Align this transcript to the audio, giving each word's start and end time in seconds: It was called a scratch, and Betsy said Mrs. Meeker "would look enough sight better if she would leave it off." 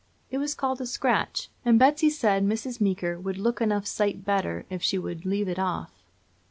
It 0.31 0.39
was 0.39 0.55
called 0.55 0.81
a 0.81 0.87
scratch, 0.87 1.51
and 1.63 1.77
Betsy 1.77 2.09
said 2.09 2.43
Mrs. 2.43 2.81
Meeker 2.81 3.19
"would 3.19 3.37
look 3.37 3.61
enough 3.61 3.85
sight 3.85 4.25
better 4.25 4.65
if 4.67 4.81
she 4.81 4.97
would 4.97 5.25
leave 5.27 5.47
it 5.47 5.59
off." 5.59 5.91